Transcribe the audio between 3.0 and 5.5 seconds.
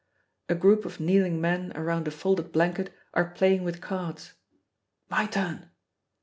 are playing with cards "My